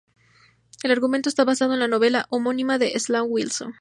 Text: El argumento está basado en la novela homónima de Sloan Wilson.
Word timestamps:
El 0.81 0.89
argumento 0.89 1.29
está 1.29 1.43
basado 1.45 1.75
en 1.75 1.79
la 1.79 1.87
novela 1.87 2.25
homónima 2.31 2.79
de 2.79 2.97
Sloan 2.99 3.27
Wilson. 3.29 3.69